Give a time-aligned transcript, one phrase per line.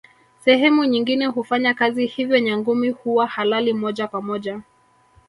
[0.39, 4.61] Sehemu nyingine hufanya kazi hivyo Nyangumi huwa halali moja kwa moja